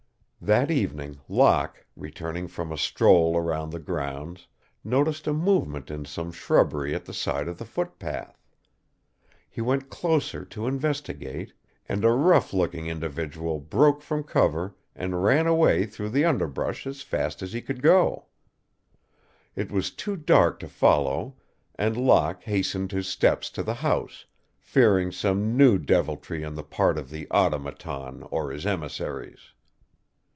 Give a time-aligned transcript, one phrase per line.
[0.43, 4.47] That evening Locke, returning from a stroll around the grounds,
[4.83, 8.43] noticed a movement in some shrubbery at the side of the foot path.
[9.47, 11.53] He went closer to investigate,
[11.87, 17.03] and a rough looking individual broke from cover and ran away through the underbrush as
[17.03, 18.25] fast as he could go.
[19.55, 21.35] It was too dark to follow
[21.75, 24.25] and Locke hastened his steps to the house,
[24.57, 29.51] fearing some new deviltry on the part of the Automaton or his emissaries.